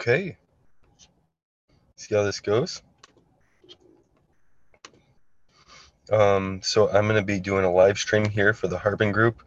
[0.00, 0.38] Okay.
[1.96, 2.80] See how this goes.
[6.10, 9.42] Um, so I'm going to be doing a live stream here for the Harbin group,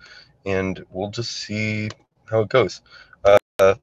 [0.46, 1.90] and we'll just see
[2.30, 2.81] how it goes.
[3.24, 3.74] Uh,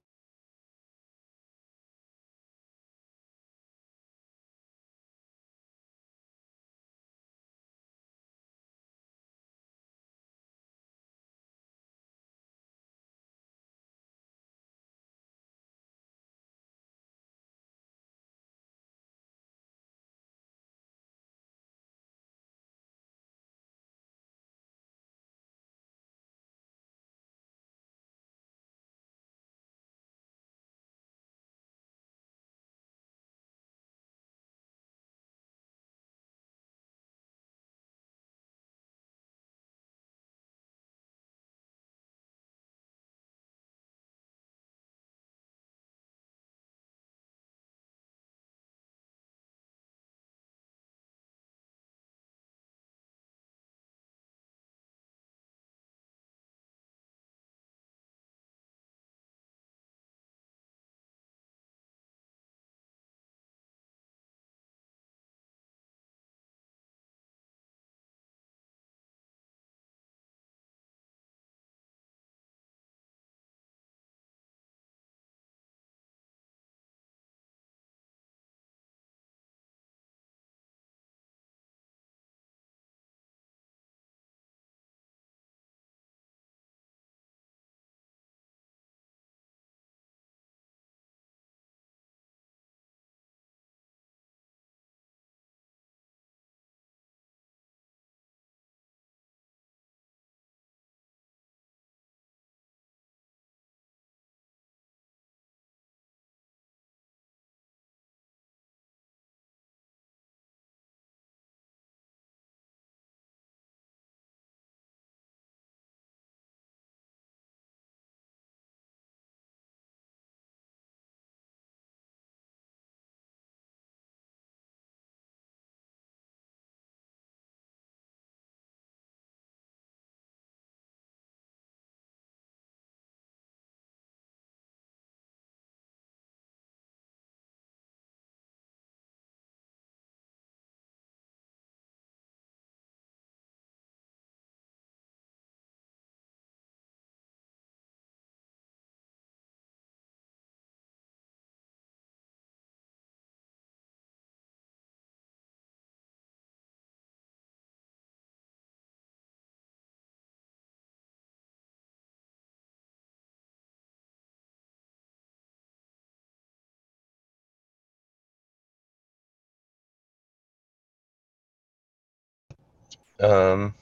[173.21, 173.75] um,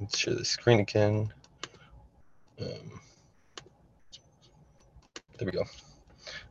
[0.00, 1.32] let's share the screen again.
[2.60, 3.00] Um,
[5.38, 5.64] there we go.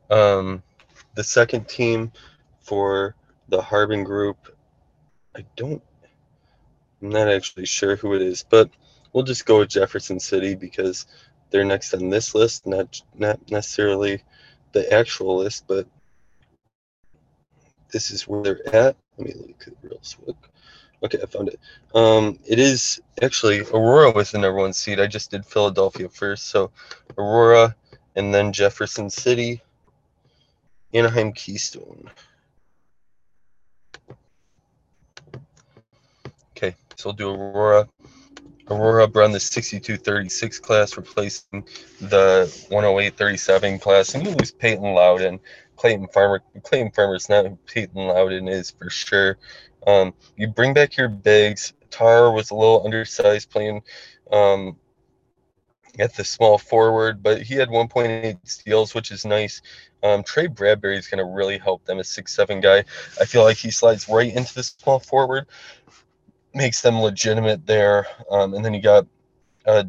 [0.09, 0.63] Um,
[1.15, 2.11] the second team
[2.61, 3.15] for
[3.49, 4.37] the Harbin group,
[5.35, 5.81] I don't,
[7.01, 8.69] I'm not actually sure who it is, but
[9.13, 11.05] we'll just go with Jefferson City because
[11.49, 14.23] they're next on this list, not not necessarily
[14.77, 15.87] the actual list, but
[17.91, 18.95] this is where they're at.
[19.17, 20.35] Let me look at real quick.
[21.03, 21.59] Okay, I found it.
[21.93, 24.99] Um, it is actually Aurora was the number one seed.
[24.99, 26.71] I just did Philadelphia first, so
[27.17, 27.75] Aurora,
[28.15, 29.61] and then Jefferson City,
[30.93, 32.09] Anaheim Keystone.
[36.55, 37.87] Okay, so we'll do Aurora.
[38.69, 41.65] Aurora run the 62-36 class, replacing
[42.01, 45.39] the 108-37 class, and you lose Peyton Loudon.
[45.77, 49.37] Clayton Farmer, Clayton Farmer's not who Peyton Loudon is for sure.
[49.85, 51.73] Um, you bring back your bigs.
[51.89, 53.83] Tar was a little undersized playing
[54.31, 54.75] um,
[55.99, 59.61] at the small forward, but he had 1.8 steals, which is nice.
[60.03, 62.83] Um, Trey Bradbury is going to really help them, a six-seven guy.
[63.19, 65.47] I feel like he slides right into the small forward
[66.57, 68.07] makes them legitimate there.
[68.29, 69.07] Um, and then you got
[69.65, 69.83] uh,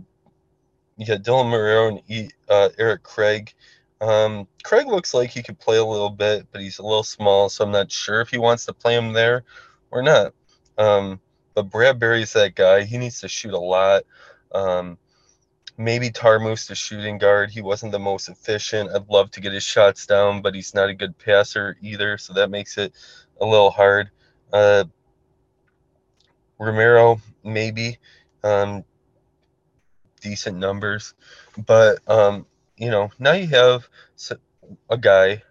[0.96, 3.52] you got Dylan Marrero and uh, Eric Craig.
[4.00, 7.48] Um, Craig looks like he could play a little bit, but he's a little small,
[7.48, 9.44] so I'm not sure if he wants to play him there
[9.90, 10.34] or not.
[10.76, 11.20] Um,
[11.54, 12.84] but Bradbury's that guy.
[12.84, 14.04] He needs to shoot a lot.
[14.52, 14.98] Um,
[15.76, 17.50] maybe Tar moves to shooting guard.
[17.50, 18.90] He wasn't the most efficient.
[18.94, 22.32] I'd love to get his shots down, but he's not a good passer either, so
[22.34, 22.92] that makes it
[23.40, 24.10] a little hard.
[24.52, 24.84] Uh,
[26.58, 27.98] Romero, maybe.
[28.44, 28.84] um,
[30.20, 31.14] decent numbers.
[31.66, 32.46] But um,
[32.76, 33.88] you know, now you have
[34.90, 35.42] a guy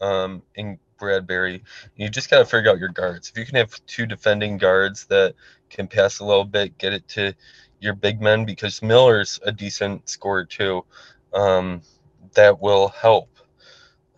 [0.00, 1.62] um, in Bradbury.
[1.96, 3.30] You just got to figure out your guards.
[3.30, 5.34] If you can have two defending guards that
[5.70, 7.34] can pass a little bit, get it to
[7.80, 10.84] your big men, because Miller's a decent scorer too.
[11.34, 11.82] Um,
[12.34, 13.28] that will help.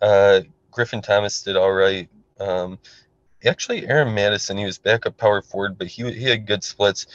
[0.01, 2.09] Uh, Griffin Thomas did all right.
[2.39, 2.77] Um,
[3.45, 7.07] actually, Aaron Madison, he was backup power forward, but he, he had good splits.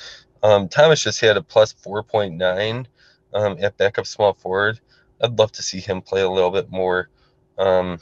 [0.43, 2.87] Um, Thomas just had a plus 4.9
[3.35, 4.81] um, at backup small forward.
[5.23, 7.09] I'd love to see him play a little bit more.
[7.59, 7.99] Um,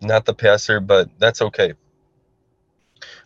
[0.00, 1.74] not the passer, but that's okay.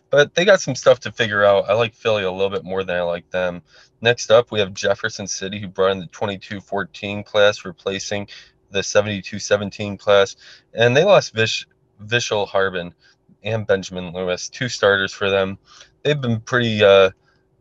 [0.09, 1.69] But they got some stuff to figure out.
[1.69, 3.61] I like Philly a little bit more than I like them.
[4.01, 8.27] Next up, we have Jefferson City, who brought in the 22 14 class, replacing
[8.71, 10.35] the 72 17 class.
[10.73, 11.67] And they lost Vish,
[12.03, 12.93] Vishal Harbin
[13.47, 15.57] and Benjamin Lewis, two starters for them.
[16.03, 17.11] They've been pretty uh,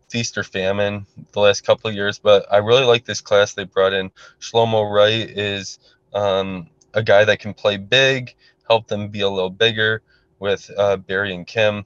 [0.09, 3.65] feast or famine the last couple of years, but I really like this class they
[3.65, 4.11] brought in.
[4.41, 5.79] Shlomo Wright is
[6.15, 8.35] um, a guy that can play big,
[8.69, 10.03] help them be a little bigger
[10.39, 11.85] with uh, Barry and Kim.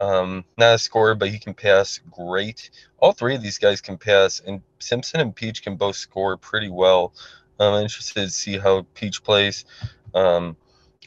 [0.00, 2.70] Um, not a scorer, but he can pass great.
[2.98, 6.70] All three of these guys can pass, and Simpson and Peach can both score pretty
[6.70, 7.12] well.
[7.58, 9.66] I'm interested to see how Peach plays.
[10.14, 10.56] Um,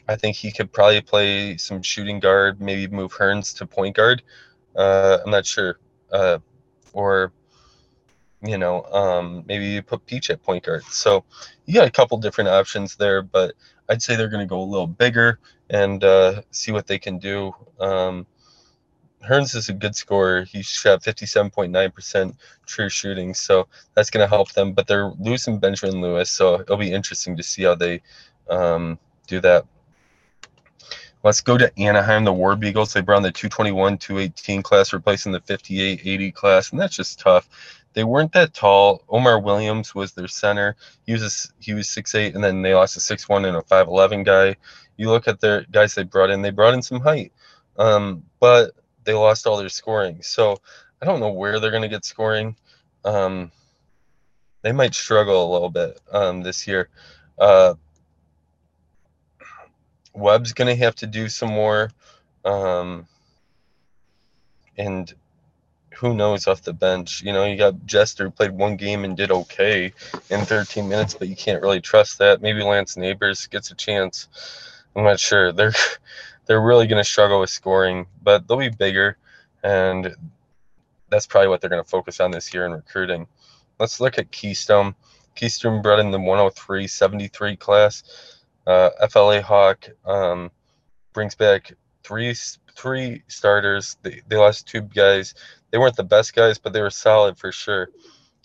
[0.08, 4.22] I think he could probably play some shooting guard, maybe move Hearns to point guard.
[4.76, 5.78] Uh, I'm not sure.
[6.12, 6.38] Uh,
[6.92, 7.32] or,
[8.42, 10.84] you know, um, maybe you put Peach at point guard.
[10.84, 11.24] So
[11.64, 13.54] you got a couple different options there, but
[13.88, 15.38] I'd say they're going to go a little bigger
[15.70, 17.54] and uh, see what they can do.
[17.80, 18.26] Um,
[19.26, 20.44] Hearns is a good scorer.
[20.44, 22.36] He shot 57.9%
[22.66, 24.72] true shooting, so that's going to help them.
[24.74, 28.02] But they're losing Benjamin Lewis, so it'll be interesting to see how they
[28.50, 29.64] um, do that.
[31.24, 32.92] Let's go to Anaheim, the War Beagles.
[32.92, 37.18] They brought in the 221, 218 class, replacing the 58, 80 class, and that's just
[37.18, 37.48] tough.
[37.94, 39.02] They weren't that tall.
[39.08, 40.76] Omar Williams was their center.
[41.06, 44.26] He was a, he was 6'8", and then they lost a 6'1 and a 5'11
[44.26, 44.56] guy.
[44.98, 46.42] You look at their guys they brought in.
[46.42, 47.32] They brought in some height,
[47.78, 48.72] um, but
[49.04, 50.20] they lost all their scoring.
[50.20, 50.58] So
[51.00, 52.54] I don't know where they're going to get scoring.
[53.02, 53.50] Um,
[54.60, 56.90] they might struggle a little bit um, this year.
[57.38, 57.74] Uh,
[60.14, 61.90] Webb's going to have to do some more.
[62.44, 63.06] Um,
[64.76, 65.12] and
[65.96, 67.22] who knows off the bench?
[67.22, 69.92] You know, you got Jester played one game and did okay
[70.30, 72.42] in 13 minutes, but you can't really trust that.
[72.42, 74.28] Maybe Lance Neighbors gets a chance.
[74.96, 75.52] I'm not sure.
[75.52, 75.72] They're
[76.46, 79.16] they're really going to struggle with scoring, but they'll be bigger,
[79.62, 80.14] and
[81.10, 83.26] that's probably what they're going to focus on this year in recruiting.
[83.78, 84.94] Let's look at Keystone.
[85.34, 88.02] Keystone brought in the 103 73 class.
[88.66, 90.50] Uh, FLA Hawk um,
[91.12, 92.34] brings back three
[92.76, 93.96] three starters.
[94.02, 95.34] They, they lost two guys.
[95.70, 97.88] They weren't the best guys, but they were solid for sure.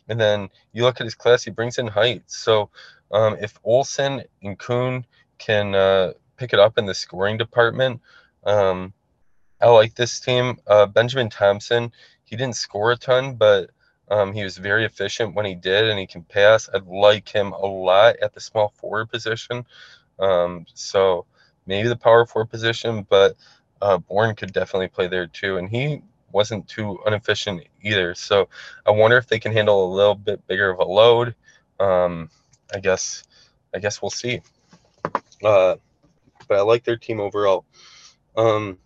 [0.07, 2.23] And then you look at his class, he brings in height.
[2.27, 2.69] So
[3.11, 5.05] um, if Olson and Kuhn
[5.39, 8.01] can uh, pick it up in the scoring department.
[8.45, 8.93] Um,
[9.61, 10.57] I like this team.
[10.65, 11.91] Uh, Benjamin Thompson,
[12.23, 13.71] he didn't score a ton, but
[14.09, 16.69] um, he was very efficient when he did, and he can pass.
[16.73, 19.65] I like him a lot at the small forward position.
[20.19, 21.25] Um, so
[21.65, 23.35] maybe the power forward position, but
[23.81, 28.13] uh, Bourne could definitely play there too, and he wasn't too inefficient either.
[28.15, 28.49] So
[28.85, 31.35] I wonder if they can handle a little bit bigger of a load.
[31.79, 32.29] Um,
[32.73, 33.23] I guess,
[33.73, 34.41] I guess we'll see.
[35.43, 35.75] Uh,
[36.47, 37.65] but I like their team overall.
[38.35, 38.77] Um,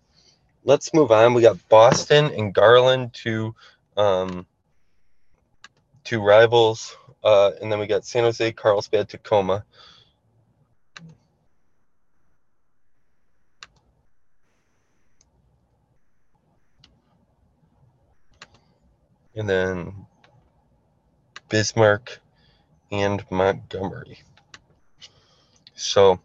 [0.64, 1.34] let's move on.
[1.34, 3.56] We got Boston and Garland, two
[3.98, 4.46] um,
[6.04, 9.66] two rivals, uh, and then we got San Jose, Carlsbad, Tacoma.
[19.36, 20.06] And then
[21.50, 22.20] Bismarck
[22.92, 24.22] and Montgomery.
[25.76, 26.20] So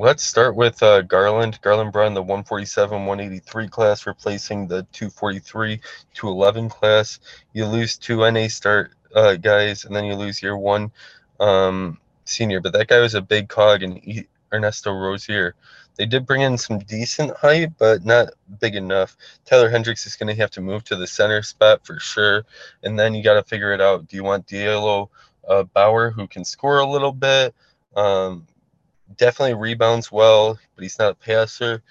[0.00, 1.60] Let's start with uh, Garland.
[1.60, 5.78] Garland brought in the 147 183 class, replacing the 243
[6.14, 7.20] 211 class.
[7.52, 10.90] You lose two NA start uh, guys, and then you lose your one
[11.38, 12.62] um, senior.
[12.62, 15.54] But that guy was a big cog, and Ernesto Rosier.
[16.00, 19.18] They did bring in some decent height, but not big enough.
[19.44, 22.46] Tyler Hendricks is going to have to move to the center spot for sure.
[22.82, 24.08] And then you got to figure it out.
[24.08, 25.10] Do you want Diallo
[25.46, 27.54] uh, Bauer, who can score a little bit?
[27.94, 28.46] Um,
[29.18, 31.82] definitely rebounds well, but he's not a passer.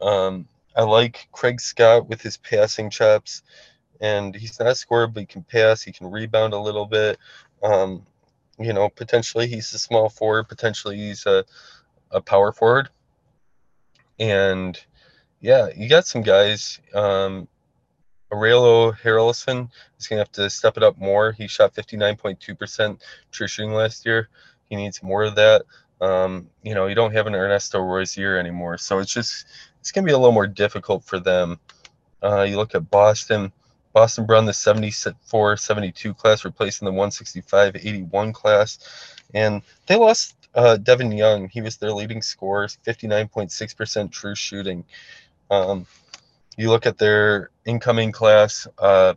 [0.00, 3.44] Um, I like Craig Scott with his passing chops,
[4.00, 5.82] and he's not a scorer, but he can pass.
[5.82, 7.16] He can rebound a little bit.
[7.62, 8.04] Um,
[8.58, 10.48] you know, potentially he's a small forward.
[10.48, 11.44] Potentially he's a,
[12.10, 12.88] a power forward.
[14.18, 14.78] And
[15.40, 16.80] yeah, you got some guys.
[16.94, 17.48] Um,
[18.32, 21.32] Aurelio Harrelson is going to have to step it up more.
[21.32, 23.00] He shot 59.2%
[23.30, 24.28] true shooting last year.
[24.70, 25.62] He needs more of that.
[26.00, 29.46] Um, you know, you don't have an Ernesto Rozier anymore, so it's just
[29.78, 31.60] it's going to be a little more difficult for them.
[32.22, 33.52] Uh, you look at Boston.
[33.92, 38.78] Boston Brown, the 74 72 class, replacing the 165 81 class.
[39.34, 41.48] And they lost uh, Devin Young.
[41.48, 44.84] He was their leading scorer, 59.6% true shooting.
[45.50, 45.86] Um,
[46.56, 49.14] you look at their incoming class, uh,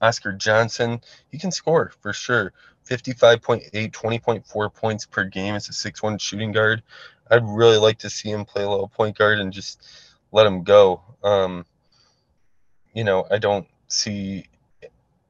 [0.00, 2.52] Oscar Johnson, he can score for sure.
[2.88, 6.82] 55.8, 20.4 points per game as a 6'1 shooting guard.
[7.30, 9.82] I'd really like to see him play a little point guard and just
[10.30, 11.02] let him go.
[11.24, 11.66] Um,
[12.94, 14.46] you know, I don't see.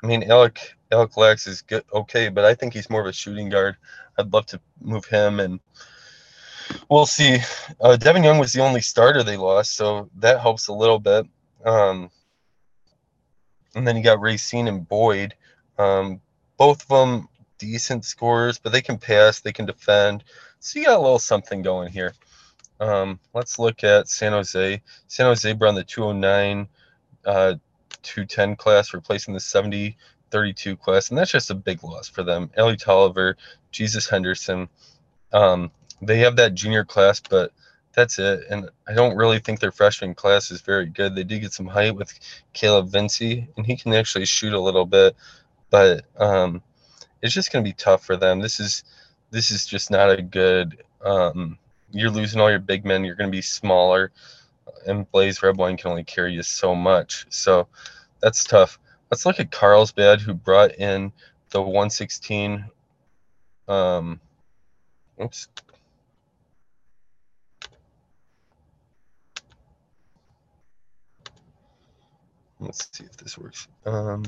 [0.07, 3.13] I mean, Alec Alec Lax is good, okay, but I think he's more of a
[3.13, 3.77] shooting guard.
[4.17, 5.59] I'd love to move him, and
[6.89, 7.39] we'll see.
[7.81, 11.27] Uh, Devin Young was the only starter they lost, so that helps a little bit.
[11.65, 12.09] Um,
[13.75, 15.35] and then you got Racine and Boyd.
[15.77, 16.21] Um,
[16.57, 20.23] both of them decent scorers, but they can pass, they can defend.
[20.61, 22.15] So you got a little something going here.
[22.79, 24.81] Um, let's look at San Jose.
[25.09, 26.69] San Jose brought the 209
[27.25, 27.55] uh,
[28.07, 29.97] 210 class, replacing the 70
[30.31, 32.51] 32 class, and that's just a big loss for them.
[32.57, 33.37] Ellie Tolliver,
[33.71, 34.69] Jesus Henderson,
[35.33, 35.71] um,
[36.03, 37.53] they have that junior class, but
[37.95, 38.45] that's it.
[38.51, 41.15] And I don't really think their freshman class is very good.
[41.15, 42.13] They did get some height with
[42.53, 45.17] Caleb Vinci, and he can actually shoot a little bit,
[45.71, 46.63] but um,
[47.23, 48.41] it's just going to be tough for them.
[48.41, 48.85] This is
[49.31, 50.83] this is just not a good.
[51.05, 51.59] Um,
[51.91, 53.05] you're losing all your big men.
[53.05, 54.13] You're going to be smaller,
[54.87, 57.27] and Blaise Redwine can only carry you so much.
[57.31, 57.69] So
[58.21, 58.79] that's tough.
[59.11, 61.13] Let's look at Carlsbad, who brought in
[61.51, 62.65] the 116.
[63.69, 64.21] Um,
[65.23, 65.49] oops.
[72.59, 73.69] Let's see if this works.
[73.85, 74.25] Um,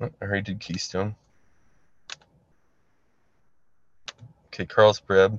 [0.00, 1.14] oh, I already did Keystone.
[4.48, 5.38] Okay, Carlsbad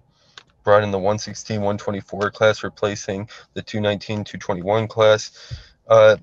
[0.63, 5.53] brought in the 116, 124 class, replacing the 219, 221 class.
[5.88, 6.15] Uh,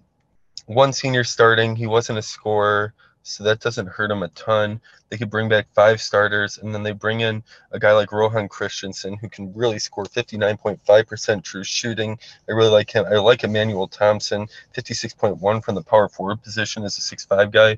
[0.70, 1.74] one senior starting.
[1.74, 4.80] He wasn't a scorer, so that doesn't hurt him a ton.
[5.08, 8.48] They could bring back five starters, and then they bring in a guy like Rohan
[8.48, 12.16] Christensen who can really score 59.5% true shooting.
[12.48, 13.04] I really like him.
[13.04, 17.76] I like Emmanuel Thompson, 56.1 from the power forward position as a six-five guy.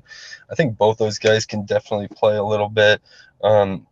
[0.51, 3.01] I think both those guys can definitely play a little bit.
[3.43, 3.87] Um,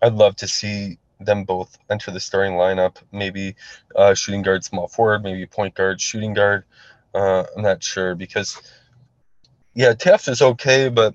[0.00, 2.96] I'd love to see them both enter the starting lineup.
[3.12, 3.56] Maybe
[3.94, 6.64] uh, shooting guard, small forward, maybe point guard, shooting guard.
[7.16, 8.60] Uh, I'm not sure because,
[9.72, 11.14] yeah, Taft is okay, but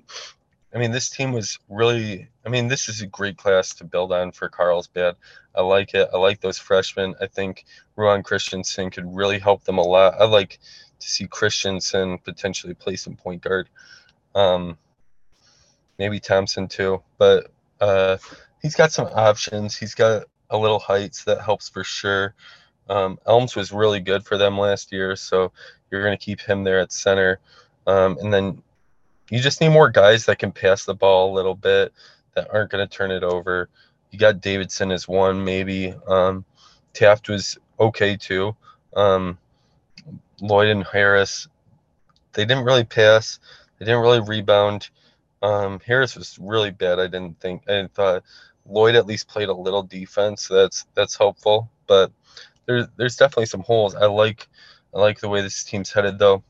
[0.73, 2.27] I mean, this team was really.
[2.43, 5.15] I mean, this is a great class to build on for Carlsbad.
[5.53, 6.09] I like it.
[6.11, 7.13] I like those freshmen.
[7.21, 7.65] I think
[7.95, 10.15] Rohan Christensen could really help them a lot.
[10.19, 10.57] I like
[10.99, 13.69] to see Christensen potentially play some point guard.
[14.33, 14.79] Um,
[15.99, 18.17] maybe Thompson too, but uh,
[18.61, 19.77] he's got some options.
[19.77, 22.33] He's got a little height, that helps for sure.
[22.89, 25.51] Um, Elms was really good for them last year, so
[25.89, 27.39] you're going to keep him there at center.
[27.87, 28.61] Um, and then
[29.29, 31.93] you just need more guys that can pass the ball a little bit
[32.35, 33.69] that aren't going to turn it over.
[34.11, 35.93] You got Davidson as one, maybe.
[36.07, 36.43] Um,
[36.93, 38.55] Taft was okay too.
[38.95, 39.37] Um,
[40.41, 41.47] Lloyd and Harris,
[42.33, 43.39] they didn't really pass.
[43.79, 44.89] They didn't really rebound.
[45.41, 46.99] Um, Harris was really bad.
[46.99, 47.69] I didn't think.
[47.69, 48.23] I thought
[48.65, 50.43] Lloyd at least played a little defense.
[50.43, 51.69] So that's that's helpful.
[51.87, 52.11] But
[52.65, 53.95] there's there's definitely some holes.
[53.95, 54.47] I like
[54.93, 56.43] I like the way this team's headed though.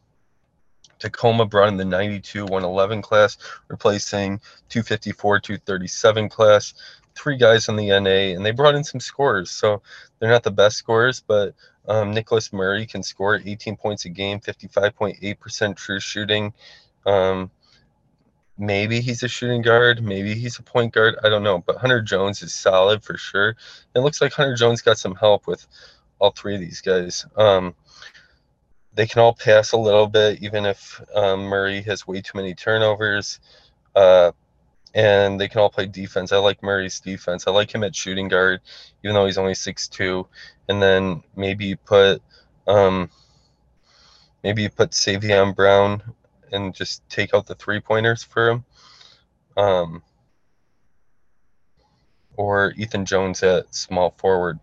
[1.00, 3.38] Tacoma brought in the 92 111 class,
[3.68, 4.40] replacing
[4.70, 6.74] 254 237 class.
[7.16, 9.52] Three guys on the NA, and they brought in some scorers.
[9.52, 9.82] So
[10.20, 11.56] they're not the best scorers, but
[11.88, 16.54] um, Nicholas Murray can score 18 points a game, 55.8% true shooting.
[17.06, 17.52] Um,
[18.58, 21.16] maybe he's a shooting guard, maybe he's a point guard.
[21.24, 23.56] I don't know, but Hunter Jones is solid for sure.
[23.96, 25.68] It looks like Hunter Jones got some help with
[26.22, 27.26] all three of these guys.
[27.36, 27.74] Um,
[28.94, 32.54] they can all pass a little bit, even if um, Murray has way too many
[32.54, 33.40] turnovers.
[33.96, 34.32] Uh,
[34.94, 36.32] and they can all play defense.
[36.32, 37.48] I like Murray's defense.
[37.48, 38.62] I like him at shooting guard,
[39.04, 40.28] even though he's only six two.
[40.70, 42.22] And then maybe you put
[42.68, 43.10] um,
[44.44, 46.04] maybe you put Savion Brown
[46.52, 48.66] and just take out the three pointers for him.
[49.58, 50.04] Um,
[52.36, 54.60] or Ethan Jones at small forward.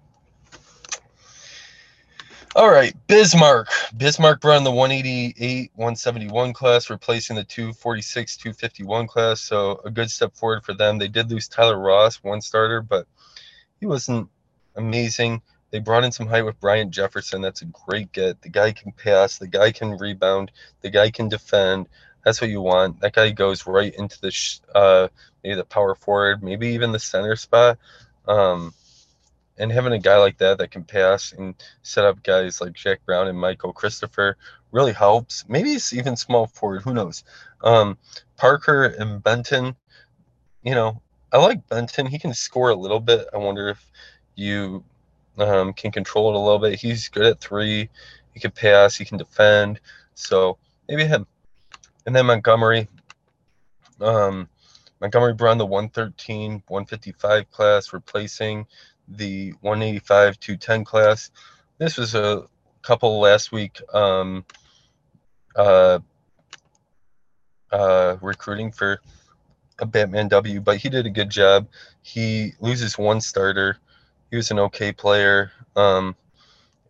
[2.59, 3.69] All right, Bismarck.
[3.97, 9.41] Bismarck run the 188, 171 class, replacing the 246, 251 class.
[9.41, 10.99] So a good step forward for them.
[10.99, 13.07] They did lose Tyler Ross, one starter, but
[13.79, 14.29] he wasn't
[14.75, 15.41] amazing.
[15.71, 17.43] they brought in some height with Bryant Jefferson.
[17.43, 18.43] That's a great get.
[18.43, 19.39] The guy can pass.
[19.39, 20.51] The guy can rebound.
[20.81, 21.87] The guy can defend.
[22.25, 22.99] That's what you want.
[23.03, 25.07] That guy goes right into the uh,
[25.45, 27.79] maybe the power forward, maybe even the center spot.
[28.27, 28.75] Um,
[29.59, 33.05] and having a guy like that that can pass and set up guys like Jack
[33.05, 34.37] Brown and Michael Christopher
[34.71, 35.45] really helps.
[35.49, 36.83] Maybe it's even small forward.
[36.83, 37.25] Who knows?
[37.63, 37.99] Um,
[38.37, 39.75] Parker and Benton.
[40.63, 42.07] You know, I like Benton.
[42.07, 43.27] He can score a little bit.
[43.35, 43.85] I wonder if
[44.37, 44.85] you
[45.39, 46.79] um, can control it a little bit.
[46.79, 47.89] He's good at three.
[48.35, 48.97] He can pass.
[48.97, 49.81] He can defend.
[50.15, 51.27] So maybe him.
[52.07, 52.89] And then Montgomery.
[54.01, 54.49] Um,
[55.01, 58.67] Montgomery Brown, the 113, 155 class, replacing
[59.09, 61.31] the 185 210 class.
[61.79, 62.45] This was a
[62.83, 64.45] couple last week um,
[65.57, 65.99] uh,
[67.71, 69.01] uh, recruiting for
[69.79, 71.69] a Batman W, but he did a good job.
[72.03, 73.79] He loses one starter.
[74.31, 75.53] He was an okay player.
[75.77, 76.17] Um,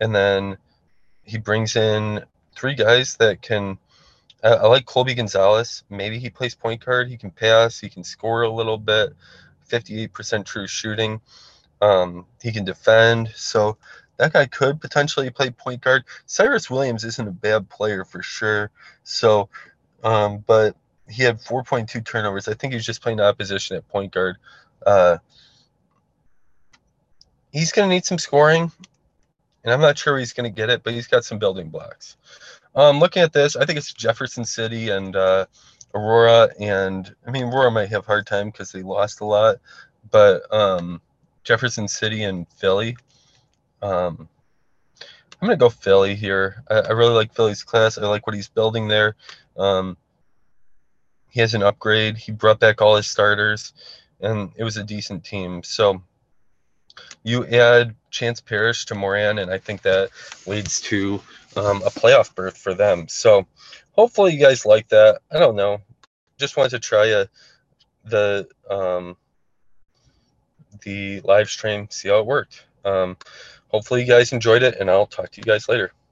[0.00, 0.56] and then
[1.22, 2.25] he brings in
[2.56, 3.78] three guys that can.
[4.42, 5.85] I, I like Colby Gonzalez.
[5.90, 7.09] Maybe he plays point guard.
[7.09, 7.78] He can pass.
[7.78, 9.14] He can score a little bit.
[9.68, 11.20] 58% true shooting.
[11.80, 13.30] Um, he can defend.
[13.34, 13.76] So
[14.16, 16.04] that guy could potentially play point guard.
[16.26, 18.70] Cyrus Williams isn't a bad player for sure.
[19.04, 19.48] So,
[20.02, 20.76] um, but
[21.08, 22.48] he had 4.2 turnovers.
[22.48, 24.36] I think he's just playing the opposition at point guard.
[24.84, 25.18] Uh,
[27.52, 28.70] he's going to need some scoring,
[29.64, 32.16] and I'm not sure he's going to get it, but he's got some building blocks.
[32.74, 35.46] Um, looking at this, I think it's Jefferson City and uh,
[35.94, 39.56] Aurora, and I mean Aurora might have hard time because they lost a lot,
[40.10, 41.00] but um,
[41.48, 42.94] Jefferson City and Philly.
[43.80, 44.28] Um,
[45.00, 46.62] I'm gonna go Philly here.
[46.70, 47.96] I, I, really like Philly's class.
[47.96, 49.16] I like what he's building there.
[49.56, 49.96] Um,
[51.30, 52.18] he has an upgrade.
[52.18, 53.72] He brought back all his starters,
[54.20, 55.62] and it was a decent team.
[55.62, 56.02] So
[57.22, 60.11] you add Chance Parrish to Moran, and I think that
[60.46, 61.14] leads to
[61.56, 63.08] um, a playoff berth for them.
[63.08, 63.46] So
[63.92, 65.22] hopefully you guys like that.
[65.32, 65.80] I don't know.
[66.38, 67.26] Just wanted to try a,
[68.04, 69.16] the um,
[70.82, 72.66] the live stream, see how it worked.
[72.84, 73.16] Um,
[73.68, 75.92] hopefully you guys enjoyed it, and I'll talk to you guys later.